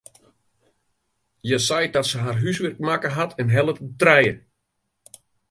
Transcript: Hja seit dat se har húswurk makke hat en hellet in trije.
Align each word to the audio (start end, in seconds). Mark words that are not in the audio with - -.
Hja 1.45 1.57
seit 1.65 1.93
dat 1.97 2.07
se 2.11 2.17
har 2.25 2.39
húswurk 2.41 2.79
makke 2.87 3.09
hat 3.19 3.31
en 3.41 3.53
hellet 3.57 3.81
in 3.83 3.93
trije. 4.01 4.33